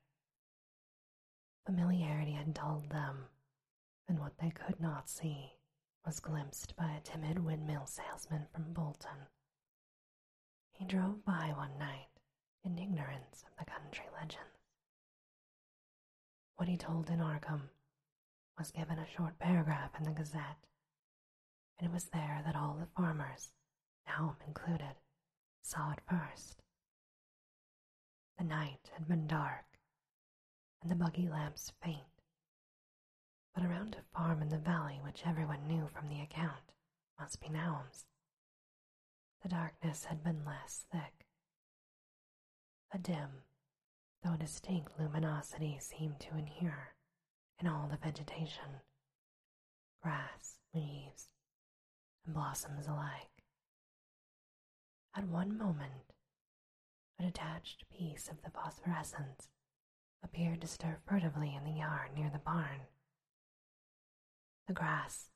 Familiarity 1.66 2.32
had 2.32 2.54
dulled 2.54 2.90
them, 2.90 3.28
and 4.08 4.18
what 4.18 4.38
they 4.38 4.50
could 4.50 4.80
not 4.80 5.08
see 5.08 5.58
was 6.04 6.20
glimpsed 6.20 6.74
by 6.76 6.92
a 6.92 7.00
timid 7.00 7.38
windmill 7.38 7.86
salesman 7.86 8.46
from 8.52 8.72
Bolton. 8.72 9.28
He 10.72 10.84
drove 10.84 11.24
by 11.24 11.52
one 11.54 11.78
night 11.78 12.09
in 12.64 12.78
ignorance 12.78 13.44
of 13.46 13.56
the 13.58 13.70
country 13.70 14.04
legends. 14.14 14.38
What 16.56 16.68
he 16.68 16.76
told 16.76 17.08
in 17.08 17.20
Arkham 17.20 17.70
was 18.58 18.70
given 18.70 18.98
a 18.98 19.06
short 19.06 19.38
paragraph 19.38 19.92
in 19.98 20.04
the 20.04 20.10
Gazette, 20.10 20.66
and 21.78 21.88
it 21.88 21.92
was 21.92 22.04
there 22.06 22.42
that 22.44 22.56
all 22.56 22.76
the 22.78 22.86
farmers, 22.94 23.52
Nahum 24.06 24.36
included, 24.46 24.96
saw 25.62 25.92
it 25.92 26.00
first. 26.08 26.62
The 28.38 28.44
night 28.44 28.90
had 28.94 29.08
been 29.08 29.26
dark, 29.26 29.78
and 30.82 30.90
the 30.90 30.96
buggy 30.96 31.28
lamps 31.28 31.72
faint. 31.82 32.04
But 33.54 33.64
around 33.64 33.96
a 33.96 34.16
farm 34.16 34.42
in 34.42 34.48
the 34.50 34.58
valley 34.58 35.00
which 35.02 35.26
everyone 35.26 35.66
knew 35.66 35.88
from 35.88 36.08
the 36.08 36.20
account 36.20 36.72
must 37.18 37.40
be 37.40 37.48
Nahum's. 37.48 38.06
The 39.42 39.48
darkness 39.48 40.04
had 40.04 40.22
been 40.22 40.44
less 40.44 40.84
thick. 40.92 41.26
A 42.92 42.98
dim, 42.98 43.44
though 44.24 44.36
distinct 44.36 44.98
luminosity 44.98 45.78
seemed 45.80 46.18
to 46.20 46.36
inhere 46.36 46.94
in 47.60 47.68
all 47.68 47.88
the 47.88 47.96
vegetation, 47.96 48.80
grass, 50.02 50.58
leaves, 50.74 51.28
and 52.24 52.34
blossoms 52.34 52.86
alike. 52.86 53.44
At 55.14 55.28
one 55.28 55.56
moment, 55.56 56.14
a 57.18 57.22
detached 57.24 57.84
piece 57.90 58.28
of 58.28 58.42
the 58.42 58.50
phosphorescence 58.50 59.48
appeared 60.22 60.60
to 60.60 60.66
stir 60.66 60.98
furtively 61.06 61.54
in 61.54 61.64
the 61.64 61.78
yard 61.78 62.10
near 62.16 62.30
the 62.30 62.38
barn. 62.38 62.88
The 64.66 64.72
grass 64.72 65.30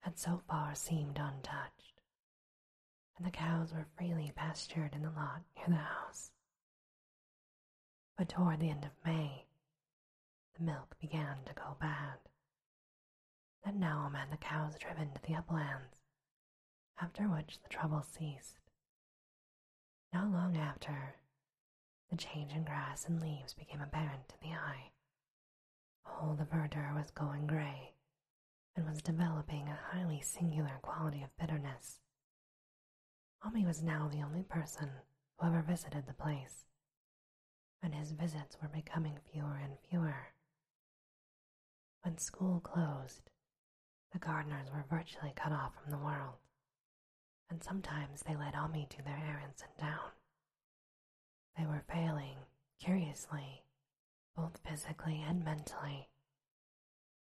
had 0.00 0.18
so 0.18 0.42
far 0.48 0.74
seemed 0.74 1.18
untouched, 1.18 2.00
and 3.16 3.26
the 3.26 3.30
cows 3.30 3.72
were 3.72 3.86
freely 3.96 4.32
pastured 4.34 4.94
in 4.94 5.02
the 5.02 5.10
lot 5.10 5.42
near 5.56 5.68
the 5.68 5.76
house. 5.76 6.31
But 8.16 8.28
toward 8.28 8.60
the 8.60 8.70
end 8.70 8.84
of 8.84 8.90
May, 9.04 9.46
the 10.54 10.62
milk 10.62 10.96
began 11.00 11.44
to 11.44 11.54
go 11.54 11.76
bad. 11.80 12.18
And 13.64 13.80
Nahum 13.80 14.14
had 14.14 14.30
the 14.30 14.36
cows 14.36 14.78
driven 14.78 15.12
to 15.12 15.22
the 15.22 15.34
uplands, 15.34 15.96
after 17.00 17.28
which 17.28 17.60
the 17.62 17.68
trouble 17.68 18.02
ceased. 18.02 18.58
Not 20.12 20.30
long 20.30 20.56
after, 20.56 21.16
the 22.10 22.16
change 22.16 22.52
in 22.52 22.64
grass 22.64 23.06
and 23.06 23.20
leaves 23.20 23.54
became 23.54 23.80
apparent 23.80 24.28
to 24.28 24.40
the 24.40 24.52
eye. 24.52 24.90
All 26.04 26.34
the 26.34 26.44
verdure 26.44 26.92
was 26.94 27.10
going 27.10 27.46
gray 27.46 27.94
and 28.76 28.86
was 28.86 29.02
developing 29.02 29.68
a 29.68 29.78
highly 29.90 30.20
singular 30.20 30.78
quality 30.82 31.22
of 31.22 31.36
bitterness. 31.38 32.00
Ammi 33.44 33.66
was 33.66 33.82
now 33.82 34.08
the 34.08 34.22
only 34.22 34.42
person 34.42 34.90
who 35.38 35.46
ever 35.46 35.62
visited 35.62 36.06
the 36.06 36.12
place, 36.14 36.66
and 37.82 37.94
his 37.94 38.12
visits 38.12 38.56
were 38.62 38.68
becoming 38.68 39.18
fewer 39.32 39.58
and 39.62 39.78
fewer. 39.90 40.32
When 42.02 42.18
school 42.18 42.60
closed, 42.60 43.30
the 44.12 44.18
Gardners 44.18 44.72
were 44.72 44.84
virtually 44.88 45.32
cut 45.34 45.52
off 45.52 45.74
from 45.74 45.90
the 45.92 45.98
world, 45.98 46.38
and 47.50 47.62
sometimes 47.62 48.22
they 48.22 48.36
let 48.36 48.54
Ammi 48.54 48.88
do 48.88 49.02
their 49.02 49.18
errands 49.18 49.62
in 49.62 49.84
town. 49.84 50.10
They 51.56 51.66
were 51.66 51.84
failing, 51.92 52.36
curiously, 52.80 53.64
both 54.36 54.58
physically 54.66 55.22
and 55.26 55.44
mentally, 55.44 56.08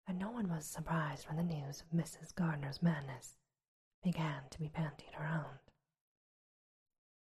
and 0.07 0.19
no 0.19 0.31
one 0.31 0.49
was 0.49 0.67
surprised 0.67 1.27
when 1.29 1.37
the 1.37 1.43
news 1.55 1.83
of 1.83 1.99
Mrs. 1.99 2.35
Gardner's 2.35 2.83
madness 2.83 3.37
began 4.03 4.43
to 4.51 4.59
be 4.59 4.69
bandied 4.69 5.15
around. 5.19 5.59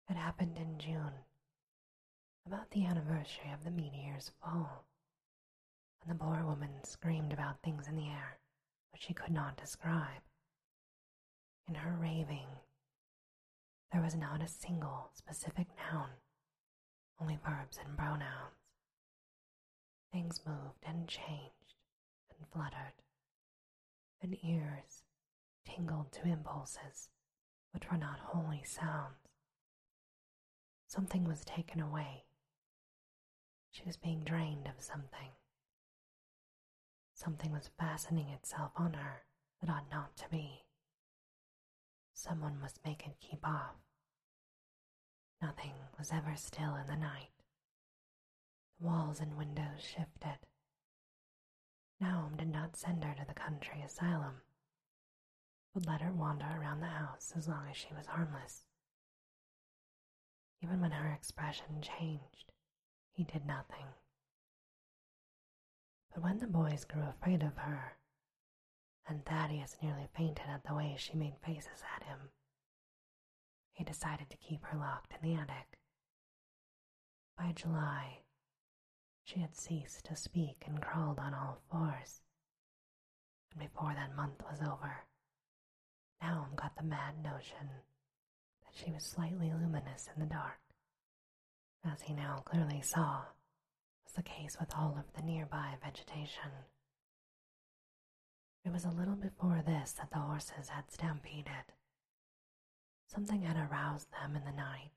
It 0.10 0.17
happened 0.17 0.58
in 0.58 0.77
June, 0.77 1.13
about 2.46 2.70
the 2.72 2.86
anniversary 2.86 3.52
of 3.52 3.64
the 3.64 3.72
meteor's 3.72 4.32
fall, 4.42 4.86
and 6.02 6.12
the 6.12 6.24
poor 6.24 6.44
woman 6.44 6.84
screamed 6.84 7.34
about 7.34 7.62
things 7.64 7.88
in 7.88 7.96
the 7.96 8.08
air 8.08 8.38
which 8.92 9.04
she 9.04 9.14
could 9.14 9.32
not 9.32 9.58
describe. 9.58 10.22
In 11.68 11.75
her 11.75 11.98
raving, 12.00 12.48
there 13.92 14.02
was 14.02 14.16
not 14.16 14.44
a 14.44 14.48
single 14.48 15.10
specific 15.14 15.68
noun, 15.78 16.10
only 17.20 17.38
verbs 17.44 17.80
and 17.84 17.98
pronouns. 17.98 18.54
Things 20.12 20.42
moved 20.46 20.84
and 20.86 21.08
changed 21.08 21.74
and 22.38 22.48
fluttered, 22.54 23.02
and 24.22 24.38
ears 24.44 25.04
tingled 25.66 26.12
to 26.12 26.28
impulses 26.28 27.10
which 27.72 27.90
were 27.90 27.98
not 27.98 28.20
wholly 28.20 28.64
sounds. 28.64 29.28
Something 30.88 31.25
was 31.25 31.44
taken 31.44 31.82
away. 31.82 32.25
She 33.75 33.84
was 33.84 33.98
being 33.98 34.24
drained 34.24 34.67
of 34.67 34.82
something. 34.82 35.32
Something 37.13 37.51
was 37.51 37.72
fastening 37.77 38.29
itself 38.29 38.72
on 38.77 38.94
her 38.94 39.25
that 39.60 39.70
ought 39.70 39.91
not 39.91 40.15
to 40.15 40.29
be. 40.29 40.63
Someone 42.13 42.58
must 42.58 42.86
make 42.86 43.05
it 43.05 43.20
keep 43.20 43.46
off. 43.46 43.75
Nothing 45.41 45.74
was 46.00 46.13
ever 46.13 46.38
still 46.38 46.75
in 46.75 46.88
the 46.88 46.96
night. 46.96 47.34
The 48.79 48.86
walls 48.88 49.20
and 49.20 49.36
windows 49.36 49.82
shifted. 49.84 50.39
Nahum 52.00 52.38
did 52.38 52.53
not 52.53 52.77
send 52.77 53.03
her 53.03 53.13
to 53.13 53.25
the 53.27 53.34
country 53.34 53.82
asylum, 53.82 54.36
but 55.74 55.86
let 55.86 56.00
her 56.00 56.13
wander 56.13 56.46
around 56.46 56.79
the 56.79 56.86
house 56.86 57.34
as 57.36 57.50
long 57.50 57.67
as 57.70 57.75
she 57.75 57.94
was 57.94 58.05
harmless. 58.05 58.63
Even 60.62 60.79
when 60.79 60.91
her 60.91 61.12
expression 61.12 61.82
changed, 61.82 62.53
he 63.15 63.24
did 63.24 63.45
nothing. 63.45 63.88
But 66.13 66.22
when 66.22 66.38
the 66.38 66.48
boys 66.48 66.84
grew 66.86 67.03
afraid 67.03 67.43
of 67.43 67.55
her, 67.57 67.98
and 69.07 69.25
Thaddeus 69.25 69.77
nearly 69.81 70.07
fainted 70.15 70.48
at 70.48 70.63
the 70.65 70.75
way 70.75 70.95
she 70.98 71.15
made 71.15 71.38
faces 71.45 71.81
at 71.95 72.03
him, 72.03 72.29
he 73.72 73.84
decided 73.84 74.29
to 74.29 74.38
keep 74.38 74.63
her 74.65 74.77
locked 74.77 75.13
in 75.13 75.29
the 75.29 75.36
attic. 75.36 75.77
By 77.38 77.53
July, 77.53 78.19
she 79.24 79.39
had 79.39 79.55
ceased 79.55 80.05
to 80.05 80.15
speak 80.15 80.63
and 80.67 80.81
crawled 80.81 81.19
on 81.19 81.34
all 81.34 81.62
fours. 81.72 82.22
And 83.51 83.60
before 83.62 83.93
that 83.93 84.15
month 84.15 84.41
was 84.49 84.62
over, 84.62 85.06
Nahum 86.21 86.56
got 86.56 86.75
the 86.75 86.84
mad 86.84 87.23
notion 87.23 87.69
that 88.63 88.73
she 88.73 88.91
was 88.91 89.04
slightly 89.04 89.51
luminous 89.54 90.10
in 90.13 90.19
the 90.21 90.28
dark, 90.28 90.60
as 91.91 92.02
he 92.02 92.13
now 92.13 92.41
clearly 92.45 92.82
saw 92.82 93.21
was 94.04 94.13
the 94.13 94.24
case 94.24 94.58
with 94.60 94.74
all 94.76 94.98
of 94.98 95.13
the 95.13 95.21
nearby 95.21 95.76
vegetation. 95.84 96.52
It 98.63 98.71
was 98.71 98.86
a 98.86 98.89
little 98.89 99.15
before 99.15 99.62
this 99.65 99.93
that 99.93 100.10
the 100.12 100.19
horses 100.19 100.69
had 100.69 100.91
stampeded. 100.91 101.74
Something 103.08 103.43
had 103.43 103.58
aroused 103.58 104.12
them 104.12 104.36
in 104.36 104.43
the 104.43 104.52
night, 104.52 104.91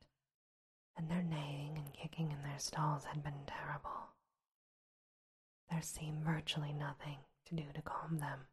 and 0.96 1.10
their 1.10 1.22
neighing 1.22 1.76
and 1.76 1.92
kicking 1.92 2.30
in 2.32 2.42
their 2.42 2.58
stalls 2.58 3.04
had 3.04 3.22
been 3.22 3.44
terrible. 3.46 4.14
There 5.70 5.82
seemed 5.82 6.24
virtually 6.24 6.72
nothing 6.72 7.18
to 7.46 7.54
do 7.54 7.64
to 7.74 7.82
calm 7.82 8.18
them. 8.18 8.46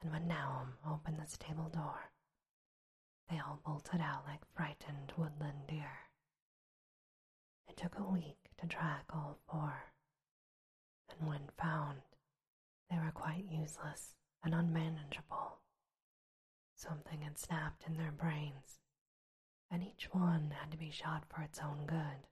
And 0.00 0.10
when 0.10 0.26
Nahum 0.26 0.78
opened 0.90 1.18
the 1.18 1.26
stable 1.26 1.68
door, 1.68 2.10
they 3.28 3.38
all 3.38 3.60
bolted 3.64 4.00
out 4.00 4.24
like 4.26 4.40
frightened 4.56 5.12
woodland 5.16 5.66
deer. 5.68 6.09
It 7.70 7.76
took 7.76 8.00
a 8.00 8.02
week 8.02 8.50
to 8.58 8.66
track 8.66 9.04
all 9.14 9.38
four, 9.48 9.92
and 11.08 11.28
when 11.28 11.48
found, 11.56 12.02
they 12.90 12.98
were 12.98 13.12
quite 13.12 13.44
useless 13.48 14.16
and 14.42 14.52
unmanageable. 14.52 15.60
Something 16.74 17.22
had 17.22 17.38
snapped 17.38 17.84
in 17.86 17.96
their 17.96 18.10
brains, 18.10 18.80
and 19.70 19.84
each 19.84 20.12
one 20.12 20.50
had 20.50 20.72
to 20.72 20.76
be 20.76 20.90
shot 20.90 21.24
for 21.28 21.42
its 21.42 21.60
own 21.60 21.86
good. 21.86 22.26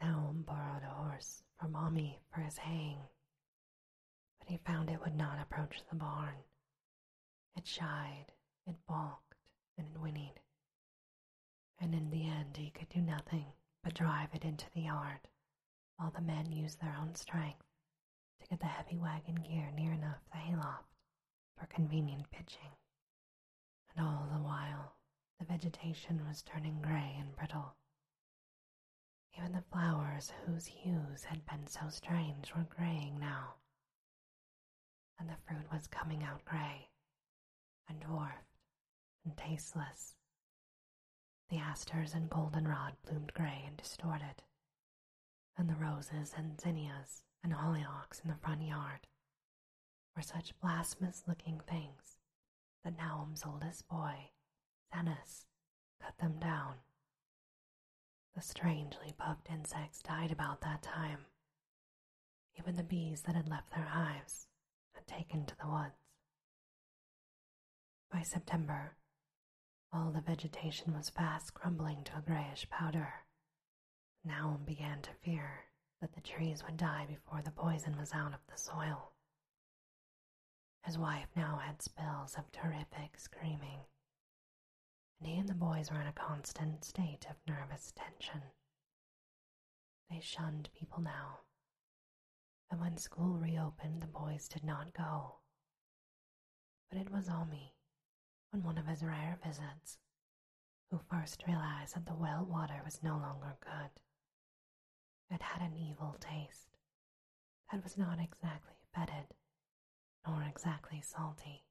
Nahum 0.00 0.42
borrowed 0.42 0.84
a 0.84 0.94
horse 0.94 1.42
from 1.58 1.74
Ammi 1.74 2.20
for 2.30 2.40
his 2.42 2.58
haying, 2.58 3.00
but 4.38 4.48
he 4.48 4.58
found 4.58 4.90
it 4.90 5.00
would 5.00 5.16
not 5.16 5.40
approach 5.40 5.82
the 5.90 5.96
barn. 5.96 6.44
It 7.56 7.66
shied, 7.66 8.26
it 8.64 8.76
balked, 8.86 9.34
and 9.76 9.88
it 9.88 10.00
whinnied, 10.00 10.38
and 11.80 11.96
in 11.96 12.10
the 12.10 12.28
end 12.28 12.56
he 12.56 12.70
could 12.70 12.88
do 12.88 13.00
nothing 13.00 13.52
but 13.88 13.94
drive 13.94 14.28
it 14.34 14.44
into 14.44 14.66
the 14.74 14.82
yard, 14.82 15.20
while 15.96 16.10
the 16.10 16.20
men 16.20 16.52
used 16.52 16.78
their 16.78 16.94
own 17.00 17.14
strength 17.14 17.64
to 18.38 18.46
get 18.46 18.60
the 18.60 18.66
heavy 18.66 18.98
wagon 18.98 19.36
gear 19.36 19.70
near 19.74 19.92
enough 19.94 20.20
the 20.30 20.36
hayloft 20.36 20.92
for 21.58 21.64
convenient 21.68 22.30
pitching. 22.30 22.76
And 23.96 24.06
all 24.06 24.28
the 24.30 24.42
while, 24.42 24.92
the 25.38 25.46
vegetation 25.46 26.20
was 26.28 26.42
turning 26.42 26.82
gray 26.82 27.16
and 27.18 27.34
brittle. 27.34 27.76
Even 29.38 29.52
the 29.52 29.64
flowers 29.72 30.34
whose 30.44 30.66
hues 30.66 31.24
had 31.24 31.46
been 31.46 31.66
so 31.66 31.88
strange 31.88 32.54
were 32.54 32.66
graying 32.68 33.18
now, 33.18 33.54
and 35.18 35.30
the 35.30 35.38
fruit 35.46 35.64
was 35.72 35.86
coming 35.86 36.22
out 36.22 36.44
gray 36.44 36.90
and 37.88 37.98
dwarfed 38.00 38.58
and 39.24 39.34
tasteless. 39.34 40.17
The 41.50 41.58
asters 41.58 42.12
and 42.12 42.28
goldenrod 42.28 42.96
bloomed 43.02 43.32
gray 43.32 43.64
and 43.66 43.76
distorted, 43.76 44.42
and 45.56 45.68
the 45.68 45.74
roses 45.76 46.34
and 46.36 46.60
zinnias 46.60 47.24
and 47.42 47.54
hollyhocks 47.54 48.22
in 48.22 48.28
the 48.28 48.36
front 48.36 48.62
yard 48.62 49.06
were 50.14 50.22
such 50.22 50.58
blasphemous 50.60 51.24
looking 51.26 51.60
things 51.60 52.18
that 52.84 52.96
Nahum's 52.98 53.44
oldest 53.46 53.88
boy, 53.88 54.30
Zenas, 54.92 55.46
cut 56.02 56.18
them 56.18 56.38
down. 56.38 56.74
The 58.34 58.42
strangely 58.42 59.12
puffed 59.16 59.48
insects 59.50 60.02
died 60.02 60.30
about 60.30 60.60
that 60.60 60.82
time. 60.82 61.26
Even 62.58 62.76
the 62.76 62.82
bees 62.82 63.22
that 63.22 63.34
had 63.34 63.48
left 63.48 63.70
their 63.70 63.84
hives 63.84 64.48
had 64.92 65.06
taken 65.06 65.46
to 65.46 65.56
the 65.56 65.68
woods. 65.68 65.94
By 68.12 68.22
September, 68.22 68.96
all 69.92 70.10
the 70.10 70.20
vegetation 70.20 70.94
was 70.94 71.10
fast 71.10 71.54
crumbling 71.54 72.04
to 72.04 72.18
a 72.18 72.22
grayish 72.22 72.68
powder. 72.70 73.26
Nahum 74.24 74.64
began 74.64 75.00
to 75.02 75.14
fear 75.22 75.64
that 76.00 76.12
the 76.12 76.20
trees 76.20 76.62
would 76.64 76.76
die 76.76 77.06
before 77.08 77.42
the 77.42 77.50
poison 77.50 77.96
was 77.96 78.12
out 78.12 78.34
of 78.34 78.40
the 78.48 78.56
soil. 78.58 79.12
His 80.84 80.98
wife 80.98 81.28
now 81.34 81.56
had 81.58 81.82
spells 81.82 82.34
of 82.36 82.50
terrific 82.52 83.18
screaming, 83.18 83.80
and 85.18 85.28
he 85.28 85.38
and 85.38 85.48
the 85.48 85.54
boys 85.54 85.90
were 85.90 86.00
in 86.00 86.06
a 86.06 86.12
constant 86.12 86.84
state 86.84 87.26
of 87.28 87.36
nervous 87.46 87.92
tension. 87.96 88.42
They 90.10 90.20
shunned 90.20 90.70
people 90.72 91.02
now, 91.02 91.40
and 92.70 92.80
when 92.80 92.96
school 92.96 93.38
reopened, 93.38 94.02
the 94.02 94.06
boys 94.06 94.48
did 94.48 94.64
not 94.64 94.92
go. 94.94 95.40
But 96.90 97.00
it 97.00 97.10
was 97.10 97.28
Ammi, 97.28 97.72
on 98.52 98.62
one 98.62 98.78
of 98.78 98.86
his 98.86 99.02
rare 99.02 99.38
visits, 99.44 99.98
who 100.90 100.98
first 101.10 101.44
realized 101.46 101.94
that 101.94 102.06
the 102.06 102.14
well 102.14 102.44
water 102.44 102.80
was 102.84 103.02
no 103.02 103.16
longer 103.18 103.56
good. 103.60 103.90
It 105.30 105.42
had 105.42 105.62
an 105.62 105.76
evil 105.76 106.16
taste 106.20 106.76
that 107.70 107.82
was 107.82 107.98
not 107.98 108.18
exactly 108.18 108.76
fetid, 108.94 109.34
nor 110.26 110.42
exactly 110.42 111.00
salty. 111.02 111.64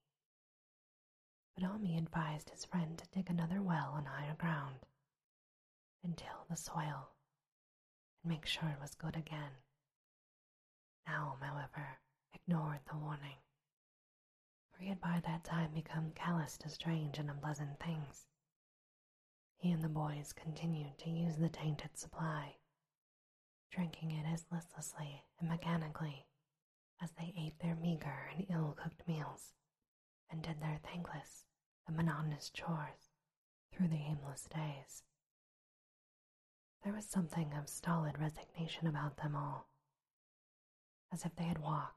But 1.55 1.63
Ammi 1.63 1.97
advised 1.97 2.51
his 2.51 2.65
friend 2.65 2.97
to 2.97 3.07
dig 3.09 3.29
another 3.29 3.61
well 3.61 3.91
on 3.93 4.05
higher 4.05 4.35
ground 4.35 4.85
and 6.03 6.15
till 6.15 6.45
the 6.49 6.55
soil 6.55 7.09
and 8.23 8.31
make 8.31 8.45
sure 8.45 8.69
it 8.69 8.79
was 8.81 8.93
good 8.95 9.15
again. 9.15 9.51
Nahum, 11.07 11.39
however, 11.41 11.99
ignored 12.33 12.81
the 12.89 12.97
warning, 12.97 13.37
for 14.77 14.83
he 14.83 14.89
had 14.89 15.01
by 15.01 15.21
that 15.25 15.43
time 15.43 15.71
become 15.73 16.11
callous 16.13 16.55
to 16.57 16.69
strange 16.69 17.17
and 17.17 17.29
unpleasant 17.29 17.79
things. 17.79 18.27
He 19.57 19.71
and 19.71 19.83
the 19.83 19.89
boys 19.89 20.33
continued 20.33 20.99
to 20.99 21.09
use 21.09 21.35
the 21.37 21.49
tainted 21.49 21.97
supply, 21.97 22.57
drinking 23.71 24.11
it 24.11 24.25
as 24.31 24.45
listlessly 24.51 25.23
and 25.39 25.49
mechanically 25.49 26.27
as 27.01 27.09
they 27.11 27.33
ate 27.37 27.59
their 27.59 27.75
meager 27.75 28.29
and 28.35 28.45
ill 28.49 28.77
cooked 28.81 29.07
meals 29.07 29.53
and 30.29 30.43
did 30.43 30.61
their 30.61 30.79
thankless 30.83 31.45
and 31.87 31.95
monotonous 31.95 32.51
chores 32.51 33.09
through 33.73 33.87
the 33.87 33.95
aimless 33.95 34.47
days. 34.53 35.03
There 36.83 36.93
was 36.93 37.05
something 37.05 37.51
of 37.53 37.67
stolid 37.67 38.19
resignation 38.19 38.85
about 38.85 39.17
them 39.17 39.35
all, 39.35 39.69
as 41.11 41.25
if 41.25 41.35
they 41.35 41.45
had 41.45 41.59
walked 41.59 41.96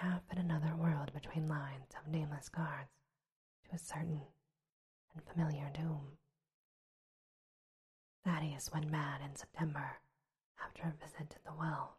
half 0.00 0.22
in 0.30 0.38
another 0.38 0.76
world 0.76 1.12
between 1.12 1.48
lines 1.48 1.90
of 1.98 2.10
nameless 2.10 2.48
guards 2.48 2.90
to 3.68 3.74
a 3.74 3.78
certain 3.78 4.20
and 5.12 5.22
familiar 5.24 5.68
doom. 5.74 6.18
Thaddeus 8.24 8.70
went 8.72 8.90
mad 8.90 9.20
in 9.24 9.34
September 9.34 9.98
after 10.64 10.82
a 10.84 11.04
visit 11.04 11.30
to 11.30 11.38
the 11.44 11.52
well. 11.58 11.96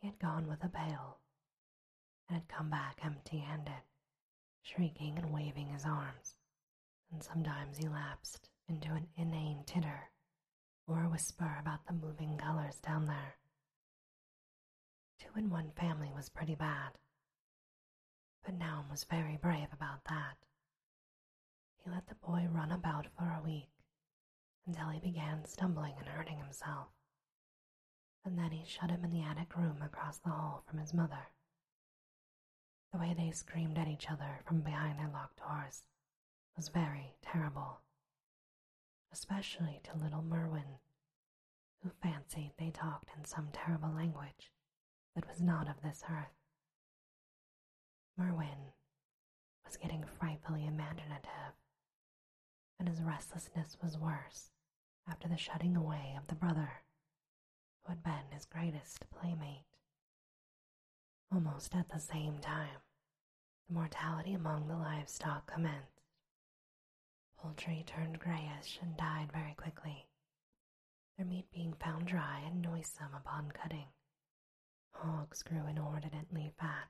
He 0.00 0.08
had 0.08 0.18
gone 0.18 0.46
with 0.46 0.62
a 0.62 0.68
pail 0.68 1.18
and 2.28 2.38
had 2.38 2.48
come 2.48 2.68
back 2.68 2.98
empty 3.02 3.38
handed, 3.38 3.82
shrieking 4.62 5.16
and 5.16 5.32
waving 5.32 5.68
his 5.68 5.86
arms, 5.86 6.36
and 7.10 7.22
sometimes 7.22 7.78
he 7.78 7.88
lapsed 7.88 8.50
into 8.68 8.92
an 8.92 9.06
inane 9.16 9.62
titter 9.64 10.10
or 10.86 11.04
a 11.04 11.08
whisper 11.08 11.56
about 11.60 11.86
the 11.86 11.94
moving 11.94 12.36
colors 12.36 12.76
down 12.84 13.06
there. 13.06 13.36
Two 15.22 15.38
in 15.38 15.50
one 15.50 15.70
family 15.70 16.10
was 16.12 16.28
pretty 16.28 16.56
bad, 16.56 16.98
but 18.42 18.54
Nahum 18.54 18.90
was 18.90 19.04
very 19.04 19.36
brave 19.36 19.72
about 19.72 20.02
that. 20.06 20.36
He 21.76 21.88
let 21.88 22.08
the 22.08 22.16
boy 22.16 22.48
run 22.50 22.72
about 22.72 23.06
for 23.16 23.30
a 23.30 23.40
week 23.40 23.70
until 24.66 24.88
he 24.88 24.98
began 24.98 25.44
stumbling 25.44 25.94
and 25.96 26.08
hurting 26.08 26.38
himself, 26.38 26.88
and 28.24 28.36
then 28.36 28.50
he 28.50 28.64
shut 28.64 28.90
him 28.90 29.04
in 29.04 29.12
the 29.12 29.22
attic 29.22 29.56
room 29.56 29.80
across 29.80 30.18
the 30.18 30.30
hall 30.30 30.64
from 30.66 30.80
his 30.80 30.92
mother. 30.92 31.28
The 32.90 32.98
way 32.98 33.14
they 33.14 33.30
screamed 33.30 33.78
at 33.78 33.86
each 33.86 34.10
other 34.10 34.40
from 34.44 34.62
behind 34.62 34.98
their 34.98 35.08
locked 35.08 35.38
doors 35.38 35.84
was 36.56 36.66
very 36.66 37.14
terrible, 37.22 37.80
especially 39.12 39.78
to 39.84 39.96
little 39.96 40.22
Merwin, 40.22 40.80
who 41.84 41.90
fancied 41.90 42.54
they 42.58 42.70
talked 42.70 43.16
in 43.16 43.24
some 43.24 43.52
terrible 43.52 43.90
language 43.90 44.50
that 45.14 45.28
was 45.28 45.40
not 45.40 45.68
of 45.68 45.80
this 45.82 46.02
earth. 46.10 46.34
Merwin 48.16 48.72
was 49.64 49.76
getting 49.76 50.04
frightfully 50.04 50.66
imaginative, 50.66 51.54
and 52.78 52.88
his 52.88 53.02
restlessness 53.02 53.76
was 53.82 53.98
worse 53.98 54.50
after 55.08 55.28
the 55.28 55.36
shutting 55.36 55.76
away 55.76 56.14
of 56.16 56.26
the 56.28 56.34
brother 56.34 56.82
who 57.82 57.90
had 57.90 58.02
been 58.02 58.30
his 58.30 58.44
greatest 58.44 59.04
playmate. 59.10 59.64
Almost 61.32 61.74
at 61.74 61.88
the 61.88 61.98
same 62.00 62.38
time, 62.38 62.80
the 63.68 63.74
mortality 63.74 64.34
among 64.34 64.68
the 64.68 64.76
livestock 64.76 65.46
commenced. 65.52 66.00
Poultry 67.38 67.82
turned 67.86 68.18
grayish 68.20 68.78
and 68.80 68.96
died 68.96 69.32
very 69.32 69.54
quickly, 69.54 70.06
their 71.16 71.26
meat 71.26 71.50
being 71.52 71.72
found 71.74 72.06
dry 72.06 72.40
and 72.46 72.62
noisome 72.62 73.14
upon 73.14 73.50
cutting. 73.50 73.88
Hogs 74.94 75.42
grew 75.42 75.66
inordinately 75.66 76.52
fat, 76.58 76.88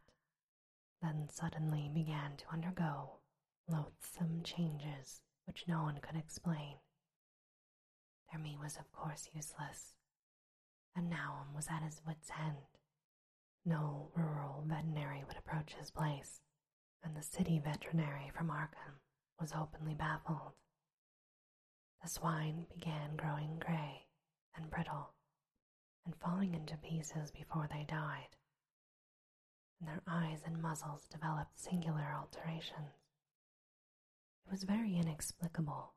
then 1.01 1.29
suddenly 1.29 1.89
began 1.89 2.37
to 2.37 2.51
undergo 2.51 3.21
loathsome 3.69 4.43
changes 4.43 5.23
which 5.47 5.67
no 5.67 5.83
one 5.83 5.99
could 6.01 6.17
explain. 6.17 6.77
Their 8.31 8.41
meat 8.41 8.59
was, 8.59 8.77
of 8.77 8.91
course, 8.93 9.29
useless, 9.35 9.97
and 10.95 11.11
Nahum 11.11 11.55
was 11.55 11.69
at 11.69 11.83
his 11.83 12.01
wits' 12.07 12.31
end. 12.39 12.79
No 13.65 14.11
rural 14.15 14.63
veterinary 14.67 15.25
would 15.25 15.37
approach 15.37 15.75
his 15.75 15.91
place, 15.91 16.41
and 17.03 17.17
the 17.17 17.23
city 17.23 17.59
veterinary 17.59 18.31
from 18.31 18.51
Arkham 18.51 19.01
was 19.41 19.53
openly 19.53 19.95
baffled. 19.95 20.53
The 22.03 22.09
swine 22.09 22.67
began 22.75 23.17
growing 23.17 23.59
gray 23.59 24.09
and 24.57 24.71
brittle 24.71 25.15
falling 26.23 26.55
into 26.55 26.77
pieces 26.77 27.31
before 27.31 27.69
they 27.71 27.85
died, 27.89 28.37
and 29.81 29.89
their 29.89 30.03
eyes 30.07 30.43
and 30.47 30.63
muzzles 30.63 31.09
developed 31.11 31.59
singular 31.59 32.15
alterations. 32.17 32.95
It 34.47 34.51
was 34.51 34.63
very 34.63 34.97
inexplicable, 34.97 35.95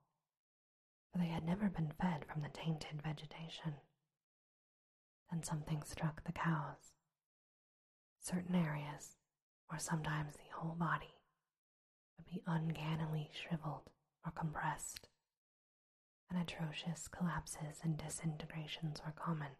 for 1.11 1.19
they 1.19 1.27
had 1.27 1.45
never 1.45 1.69
been 1.69 1.93
fed 2.01 2.25
from 2.25 2.41
the 2.41 2.49
tainted 2.49 3.01
vegetation. 3.03 3.75
Then 5.31 5.43
something 5.43 5.83
struck 5.83 6.23
the 6.23 6.31
cows. 6.31 6.93
Certain 8.19 8.55
areas, 8.55 9.17
or 9.71 9.77
sometimes 9.77 10.33
the 10.33 10.55
whole 10.55 10.75
body, 10.75 11.13
would 12.17 12.25
be 12.25 12.41
uncannily 12.47 13.29
shriveled 13.33 13.89
or 14.25 14.31
compressed, 14.31 15.07
and 16.29 16.41
atrocious 16.41 17.07
collapses 17.07 17.81
and 17.83 17.97
disintegrations 17.97 19.01
were 19.05 19.11
common 19.11 19.51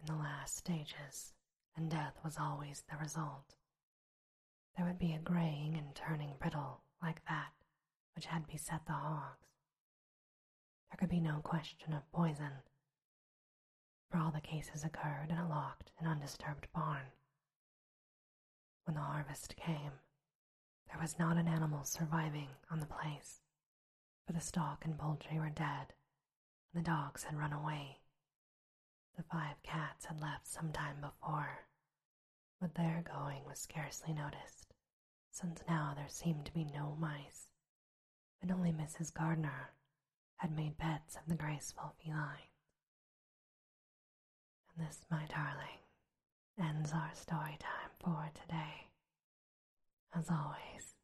in 0.00 0.06
the 0.06 0.20
last 0.20 0.56
stages, 0.56 1.32
and 1.76 1.90
death 1.90 2.18
was 2.24 2.38
always 2.38 2.82
the 2.90 2.96
result. 2.96 3.54
There 4.76 4.86
would 4.86 4.98
be 4.98 5.12
a 5.12 5.18
graying 5.18 5.76
and 5.76 5.94
turning 5.94 6.34
brittle 6.38 6.82
like 7.02 7.24
that 7.26 7.52
which 8.14 8.26
had 8.26 8.46
beset 8.48 8.84
the 8.86 8.92
hogs. 8.92 9.46
There 10.90 10.98
could 10.98 11.08
be 11.08 11.20
no 11.20 11.40
question 11.40 11.92
of 11.92 12.10
poison, 12.10 12.62
for 14.10 14.18
all 14.18 14.30
the 14.30 14.40
cases 14.40 14.84
occurred 14.84 15.30
in 15.30 15.36
a 15.36 15.48
locked 15.48 15.92
and 15.98 16.08
undisturbed 16.08 16.66
barn. 16.72 17.12
When 18.84 18.94
the 18.94 19.02
harvest 19.02 19.54
came, 19.56 20.00
there 20.88 21.00
was 21.00 21.18
not 21.18 21.36
an 21.36 21.46
animal 21.46 21.84
surviving 21.84 22.48
on 22.70 22.80
the 22.80 22.86
place, 22.86 23.42
for 24.26 24.32
the 24.32 24.40
stock 24.40 24.84
and 24.84 24.98
poultry 24.98 25.38
were 25.38 25.50
dead, 25.50 25.92
and 26.72 26.82
the 26.82 26.88
dogs 26.90 27.24
had 27.24 27.38
run 27.38 27.52
away. 27.52 27.97
The 29.18 29.24
five 29.24 29.60
cats 29.64 30.04
had 30.04 30.20
left 30.20 30.46
some 30.46 30.70
time 30.70 31.00
before, 31.00 31.66
but 32.60 32.76
their 32.76 33.02
going 33.02 33.44
was 33.44 33.58
scarcely 33.58 34.12
noticed, 34.12 34.72
since 35.32 35.60
now 35.68 35.92
there 35.96 36.08
seemed 36.08 36.46
to 36.46 36.54
be 36.54 36.64
no 36.64 36.94
mice, 37.00 37.50
and 38.40 38.52
only 38.52 38.70
Mrs. 38.70 39.12
Gardner 39.12 39.74
had 40.36 40.52
made 40.56 40.78
pets 40.78 41.16
of 41.16 41.26
the 41.26 41.34
graceful 41.34 41.96
feline. 41.98 42.46
And 44.76 44.86
this, 44.86 45.00
my 45.10 45.26
darling, 45.26 45.80
ends 46.56 46.92
our 46.92 47.12
story 47.12 47.56
time 47.58 47.90
for 47.98 48.30
today. 48.40 48.86
As 50.14 50.30
always, 50.30 50.94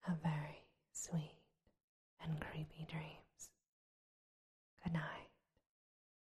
have 0.00 0.22
very 0.22 0.64
sweet 0.94 1.36
and 2.22 2.40
creepy 2.40 2.86
dreams. 2.88 3.50
Good 4.82 4.94
night. 4.94 5.21